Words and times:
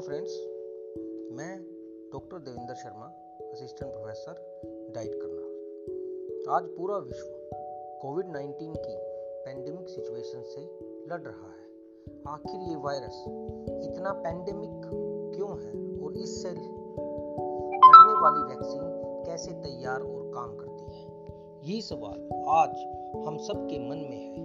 Hello 0.00 0.08
friends 0.08 0.34
मैं 1.32 1.62
doctor 2.12 2.38
Devendra 2.38 2.74
Sharma 2.74 3.06
assistant 3.52 3.92
professor 3.92 4.32
DIET 4.94 5.10
करना। 5.14 5.42
आज 6.56 6.64
पूरा 6.64 6.96
विश्व 6.96 7.26
कोविड 8.02 8.26
19 8.26 8.76
की 8.76 8.96
पेंडेमिक 9.44 9.88
सिचुएशन 9.88 10.42
से 10.42 10.60
लड़ 11.10 11.20
रहा 11.20 11.50
है। 11.50 11.66
आखिर 12.28 12.60
ये 12.60 12.76
वायरस 12.76 13.24
इतना 13.88 14.12
पेंडेमिक 14.12 14.70
क्यों 15.34 15.50
है 15.50 16.04
और 16.04 16.16
इससे 16.16 16.48
लड़ने 16.48 16.74
वाली 18.20 18.54
वैक्सीन 18.54 18.82
कैसे 19.26 19.50
तैयार 19.50 20.00
और 20.00 20.30
काम 20.34 20.56
करती 20.56 20.92
है? 20.92 21.08
ये 21.64 21.80
सवाल 21.80 22.28
आज 22.48 22.70
हम 23.26 23.38
सब 23.38 23.68
के 23.70 23.78
मन 23.90 23.96
में 23.96 24.26
है। 24.26 24.44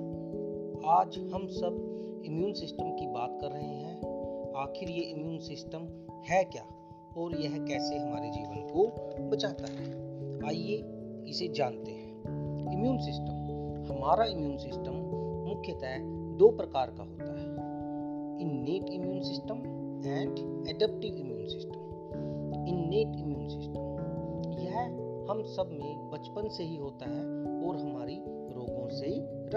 आज 0.89 1.17
हम 1.33 1.47
सब 1.47 1.91
इम्यून 2.25 2.53
सिस्टम 2.53 2.91
की 2.91 3.07
बात 3.07 3.37
कर 3.41 3.47
रहे 3.47 3.63
हैं। 3.63 4.14
आखिर 4.55 4.89
ये 4.89 5.01
इम्यून 5.01 5.37
सिस्टम 5.37 5.79
है 6.29 6.43
क्या? 6.43 6.63
और 7.17 7.35
यह 7.35 7.65
कैसे 7.65 7.97
हमारे 7.97 8.29
जीवन 8.29 8.69
को 8.73 8.87
बचाता 9.29 9.71
है? 9.71 9.93
आइए 10.47 10.83
इसे 11.27 11.47
जानते 11.47 11.91
हैं। 11.91 12.19
इम्यून 12.73 12.97
सिस्टम 12.97 13.45
हमारा 13.93 14.25
इम्यून 14.25 14.57
सिस्टम 14.57 14.93
मुख्यतः 15.49 15.97
दो 16.37 16.51
प्रकार 16.51 16.87
का 16.87 17.03
होता 17.03 17.31
है। 17.31 17.45
Innate 18.41 18.89
immune 18.89 19.21
system 19.21 19.57
and 20.05 20.67
adaptive 20.69 21.15
immune 21.15 21.47
system 21.47 21.79
innate 22.67 23.07
immune 23.07 23.47
system 23.47 23.79
यह 24.59 24.79
हम 25.31 25.43
सब 25.43 25.69
में 25.81 26.11
बचपन 26.11 26.49
से 26.49 26.63
ही 26.63 26.75
होता 26.75 27.05
है 27.05 27.21
और 27.67 27.75
हमारी 27.77 28.15
रोगों 28.27 28.89
से 28.89 29.05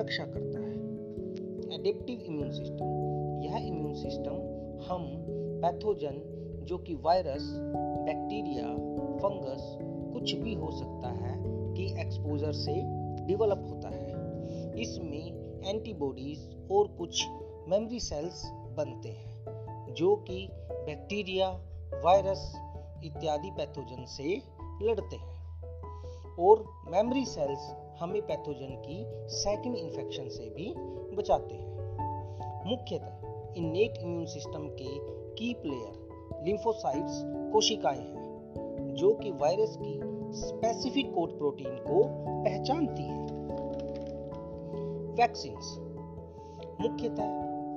रक्षा 0.00 0.24
करता 0.24 0.58
है। 0.60 0.78
एडेप्टिव 1.80 2.20
इम्यून 2.20 2.50
सिस्टम 2.50 2.84
यह 3.42 3.56
इम्यून 3.56 3.94
सिस्टम 3.94 4.27
हम 4.89 5.06
पैथोजन, 5.62 6.34
जो 6.64 6.78
कि 6.78 6.94
वायरस, 6.94 7.55
बैक्टीरिया, 7.78 8.64
फंगस, 9.19 9.78
कुछ 10.12 10.33
भी 10.33 10.55
हो 10.55 10.70
सकता 10.70 11.08
है, 11.08 11.39
कि 11.75 12.00
एक्सपोजर 12.00 12.53
से 12.53 12.75
डेवलप 13.27 13.67
होता 13.70 13.89
है। 13.89 14.08
इसमें 14.80 15.39
एंटीबॉडीज 15.69 16.69
और 16.72 16.89
कुछ 16.89 17.27
मेमोरी 17.69 18.00
सेल्स 18.00 18.50
बनते 18.55 19.08
हैं, 19.08 19.45
जो 19.95 20.17
कि 20.17 20.48
बैक्टीरिया, 20.72 21.48
वायरस 22.05 22.55
इत्यादि 23.05 23.50
पैथोजन 23.50 24.05
से 24.05 24.42
लड़ते 24.83 25.17
हैं। 25.17 25.39
और 26.36 26.64
मेमोरी 26.89 27.25
सेल्स 27.25 27.75
हमें 28.00 28.23
पैथोजन 28.23 28.83
की 28.86 29.05
सेकंड 29.28 29.75
इन्फेक्शन 29.77 30.28
से 30.28 30.50
भी 30.50 30.75
बचाते 31.17 31.55
हैं। 31.55 31.69
मुख्यतः 32.70 33.17
इन्नेट 33.59 33.98
इम्यून 33.98 34.27
सिस्टम 34.27 34.67
के 34.81 34.89
की 35.34 35.55
प्लेयर 35.55 36.45
लिम्फोसाइट्स 36.45 37.23
कोशिकाएँ 37.53 38.01
हैं, 38.01 38.95
जो 38.95 39.14
कि 39.14 39.31
वायरस 39.31 39.77
की 39.77 40.01
स्पेसिफिक 40.39 41.14
कोड 41.14 41.39
प्रोटीन 41.39 41.70
को 41.70 42.03
पहचानती 42.45 43.03
हैं। 43.03 43.27
वैक्सीन्स 45.14 45.77
मुख्यतः 46.81 47.36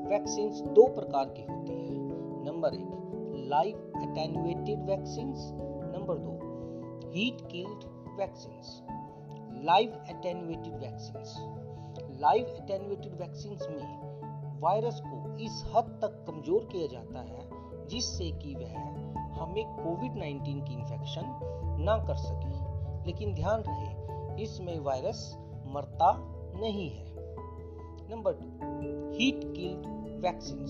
वैक्सीन्स 0.09 0.61
दो 0.61 0.87
प्रकार 0.87 1.25
की 1.25 1.41
होती 1.41 1.73
है। 1.73 1.99
नंबर 2.45 2.73
एक 2.73 3.45
लाइव 3.47 3.93
एटेन्युएटेड 4.03 4.83
वैक्सीन्स 4.83 5.49
नंबर 5.95 6.17
दो 6.17 6.37
heat 7.11 7.41
killed 7.51 7.83
vaccines 8.19 8.81
live 9.63 9.93
attenuated 10.09 10.73
vaccines 10.73 11.35
live 12.21 12.45
attenuated 12.45 13.13
vaccines 13.13 13.67
में 13.69 14.20
वायरस 14.61 15.01
को 15.05 15.37
इस 15.37 15.63
हद 15.75 15.83
तक 15.83 16.25
कमज़ोर 16.27 16.69
किया 16.71 16.87
जाता 16.87 17.19
है, 17.19 17.49
जिससे 17.87 18.31
कि 18.31 18.55
वह 18.55 18.73
हमें 19.41 19.65
कोविड 19.65 20.11
19 20.11 20.67
की 20.67 20.73
इन्फेक्शन 20.73 21.23
ना 21.79 21.97
कर 21.97 22.15
सके। 22.15 22.71
लेकिन 23.05 23.33
ध्यान 23.33 23.63
रहे, 23.67 24.43
इसमें 24.43 24.79
वायरस 24.79 25.37
मरता 25.67 26.11
नहीं 26.61 26.89
है। 26.89 27.05
Number 28.11 28.33
two 28.33 28.47
heat 29.19 29.41
killed 29.55 29.87
vaccine 30.21 30.65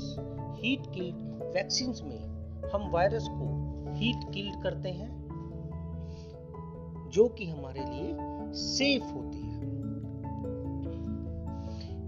heat 0.63 0.93
killed 0.93 1.15
vaccine 1.55 1.95
में 2.03 2.31
हम 2.69 2.91
वायरस 2.91 3.27
को 3.31 3.47
हीट 3.93 4.33
किल्ड 4.33 4.63
करते 4.63 4.89
हैं, 4.89 5.21
जो 7.09 7.27
कि 7.27 7.49
हमारे 7.49 7.85
लिए 7.85 8.15
सेफ़ 8.53 9.03
होती 9.03 9.41
है। 9.41 9.60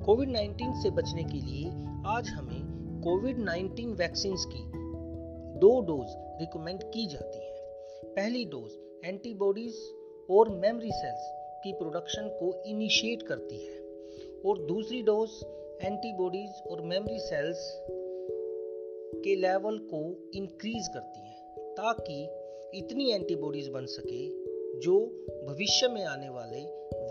कोविड 0.06 0.30
19 0.30 0.84
से 0.84 0.90
बचने 0.90 1.24
के 1.24 1.38
लिए 1.38 1.70
आज 2.08 2.28
हमें 2.28 3.02
कोविड 3.04 3.38
19 3.38 3.86
वैक्सीन 3.86 4.36
की 4.38 4.64
दो 5.60 5.82
डोज 5.82 6.08
रिकमेंड 6.40 6.84
की 6.84 7.06
जाती 7.06 7.38
है। 7.38 7.52
पहली 8.16 8.46
डोज 8.46 8.72
एंटीबॉडीज 9.06 9.76
और 10.30 10.50
मेमोरी 10.50 10.92
सेल्स 10.92 11.30
की 11.64 11.74
प्रोडक्शन 11.74 12.28
को 12.28 12.64
इनिशिएट 12.64 13.22
करती 13.22 13.58
है 13.66 13.80
और 14.46 14.66
दूसरी 14.66 15.02
डोज 15.02 15.30
एंटीबॉडीज 15.84 16.52
और 16.70 16.82
मेमोरी 16.82 17.20
सेल्स 17.20 17.82
के 19.24 19.36
लेवल 19.36 19.78
को 19.78 20.32
इंक्रीज 20.34 20.88
करती 20.88 21.20
है 21.20 21.72
ताकि 21.74 22.24
इतनी 22.78 23.12
एंटीबॉडीज 23.12 23.70
बन 23.70 23.86
सके 23.86 24.28
जो 24.80 25.00
भविष्य 25.48 25.88
में 25.88 26.06
आने 26.06 26.30
वाले 26.30 26.62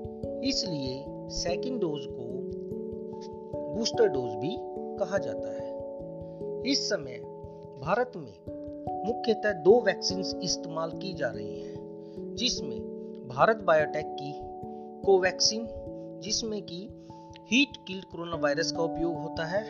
इसलिए 0.49 1.05
सेकेंड 1.29 1.81
डोज 1.81 2.01
को 2.11 2.33
बूस्टर 3.75 4.09
डोज 4.09 4.33
भी 4.33 4.57
कहा 4.99 5.19
जाता 5.19 5.49
है। 5.49 5.73
इस 6.67 6.89
समय 6.89 7.13
भारत 7.81 8.13
में 8.17 8.35
मुख्यतः 9.07 9.53
दो 9.53 9.81
वैक्सीन 9.81 10.41
इस्तेमाल 10.43 10.91
की 10.91 11.15
जा 11.15 11.29
रही 11.29 11.61
हैं, 11.61 11.75
जिसमें 12.37 12.81
भारत 13.29 13.57
बायोटेक 13.57 14.07
की 14.07 14.33
कोवैक्सीन 15.07 15.69
जिसमें 16.23 16.63
कि 16.63 16.89
हीट 17.51 17.77
किल्ड 17.89 18.05
कोरोना 18.05 18.37
वायरस 18.37 18.73
का 18.73 18.83
उपयोग 18.83 19.17
होता 19.17 19.45
है। 19.45 19.65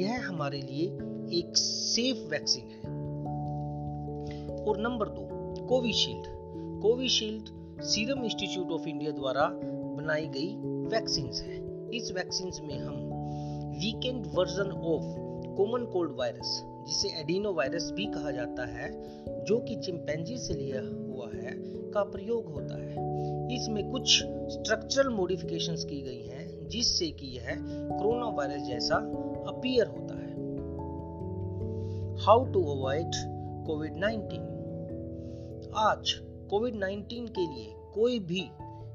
यह 0.00 0.28
हमारे 0.28 0.60
लिए 0.60 0.86
एक 1.38 1.52
सेफ़ 1.56 2.30
वैक्सीन 2.30 2.64
है। 2.64 2.80
और 4.64 4.78
नंबर 4.78 5.08
दो 5.08 5.28
Covishield 5.66 6.26
Covishield 6.82 7.59
Serum 7.82 8.24
Institute 8.24 8.70
of 8.70 8.88
India 8.88 9.10
द्वारा 9.10 9.50
बनाई 9.96 10.26
गई 10.26 10.56
वैक्सीन 10.88 11.26
है। 11.26 11.88
इस 11.96 12.12
वैक्सीन 12.12 12.50
में 12.66 12.78
हम 12.78 12.94
weakened 13.72 14.26
version 14.26 14.70
of 14.70 15.04
common 15.56 15.84
cold 15.84 16.12
virus 16.18 16.64
जिसे 16.64 17.08
एडिनो 17.20 17.52
वायरस 17.52 17.90
भी 17.90 18.06
कहा 18.06 18.30
जाता 18.30 18.66
है, 18.66 18.90
जो 19.44 19.58
कि 19.58 19.74
चिंपैंजी 19.76 20.38
से 20.38 20.54
लिया 20.54 20.80
हुआ 20.80 21.26
है, 21.26 21.54
का 21.90 22.04
प्रयोग 22.04 22.46
होता 22.46 22.74
है। 22.74 22.90
इसमें 23.56 23.90
कुछ 23.90 24.22
स्ट्रक्चरल 24.24 25.08
मॉडिफिकेशंस 25.08 25.84
की 25.84 26.00
गई 26.00 26.22
हैं, 26.22 26.68
जिससे 26.68 27.06
कि 27.06 27.26
यह 27.26 27.44
कोरोना 27.70 28.26
वायरस 28.26 28.62
जैसा 28.62 28.96
अपीयर 29.48 29.86
होता 29.86 30.14
है। 30.14 30.30
हाउ 32.16 32.44
टू 32.44 32.64
अवॉइड 32.64 33.10
कोविड 33.66 33.94
19 33.94 34.50
आज 35.74 36.29
कोविड 36.50 36.74
19 36.74 37.30
के 37.30 37.46
लिए 37.54 37.74
कोई 37.94 38.18
भी 38.18 38.50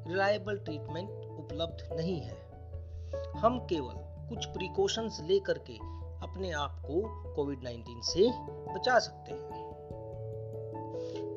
रिलायबल 0.07 0.57
ट्रीटमेंट 0.57 1.09
उपलब्ध 1.39 1.95
नहीं 1.95 2.19
है। 2.21 2.37
हम 3.37 3.59
केवल 3.59 3.93
कुछ 4.29 4.45
प्रिकॉशंस 4.45 5.21
लेकर 5.23 5.57
के 5.57 5.73
अपने 6.27 6.51
आप 6.51 6.83
को 6.85 7.01
कोविड 7.35 7.59
19 7.59 8.01
से 8.01 8.29
बचा 8.73 8.99
सकते 8.99 9.33
हैं। 9.33 9.65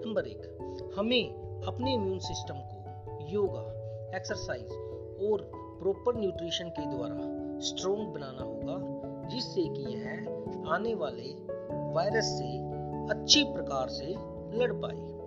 नंबर 0.04 0.26
एक, 0.26 0.58
हमें 0.98 1.34
अपने 1.66 1.94
इम्यून 1.94 2.18
सिस्टम 2.18 2.54
को 2.54 2.78
योगा 3.28 3.62
एक्सरसाइज 4.16 4.70
और 5.30 5.50
प्रॉपर 5.54 6.20
न्यूट्रिशन 6.20 6.68
के 6.68 6.86
द्वारा 6.86 7.18
स्ट्रोंग 7.60 8.08
बनाना 8.08 8.42
होगा, 8.42 8.76
जिससे 9.28 9.62
कि 9.68 9.82
यह 9.82 10.08
आने 10.68 10.94
वाले 10.94 11.32
वायरस 11.94 12.24
से 12.24 12.58
अच्छी 13.14 13.44
प्रकार 13.44 13.88
से 13.88 14.06
लड़ 14.58 14.72
पाए। 14.72 15.17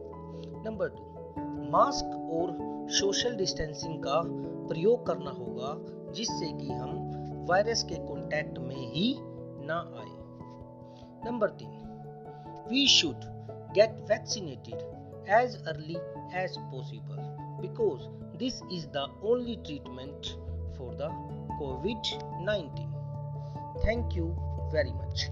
नंबर 0.65 0.89
टू 0.89 1.69
मास्क 1.71 2.05
और 2.33 2.57
सोशल 2.91 3.35
डिस्टेंसिंग 3.35 4.03
का 4.03 4.21
प्रयोग 4.67 5.05
करना 5.07 5.31
होगा, 5.31 5.75
जिससे 6.11 6.51
कि 6.51 6.71
हम 6.71 7.45
वायरस 7.49 7.83
के 7.83 7.95
कांटेक्ट 7.95 8.59
में 8.59 8.75
ही 8.75 9.15
ना 9.67 9.77
आए। 9.99 10.21
नंबर 11.25 11.49
तीन 11.49 11.77
we 12.69 12.87
should 12.87 13.25
get 13.73 13.91
vaccinated 14.09 15.29
as 15.29 15.55
early 15.67 15.97
as 16.43 16.57
possible 16.59 17.17
because 17.61 18.07
this 18.37 18.61
is 18.71 18.87
the 18.87 19.21
only 19.23 19.55
treatment 19.55 20.25
for 20.77 20.93
the 20.93 21.09
COVID 21.59 22.13
19 22.47 23.85
thank 23.85 24.13
you 24.13 24.25
very 24.73 24.93
much 24.93 25.29